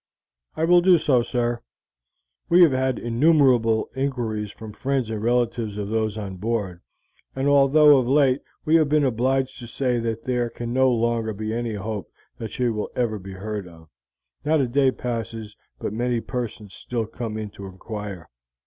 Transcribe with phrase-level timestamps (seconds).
[0.55, 1.61] "I will do so, sir.
[2.49, 6.81] We have had innumerable inquiries from friends and relatives of those on board,
[7.35, 11.33] and although of late we have been obliged to say that there can no longer
[11.33, 12.09] be any hope
[12.39, 13.89] that she will ever be heard of,
[14.43, 18.27] not a day passes but many persons still come in to inquire."